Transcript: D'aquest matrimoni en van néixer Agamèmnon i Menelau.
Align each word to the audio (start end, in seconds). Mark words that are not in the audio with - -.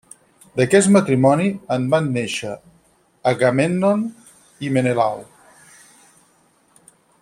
D'aquest 0.59 0.87
matrimoni 0.93 1.45
en 1.75 1.85
van 1.91 2.07
néixer 2.15 2.55
Agamèmnon 3.33 4.03
i 4.69 4.75
Menelau. 4.77 5.25